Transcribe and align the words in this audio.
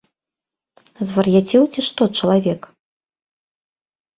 Звар'яцеў 1.09 1.63
ці 1.75 1.79
што 1.89 2.01
чалавек? 2.17 2.61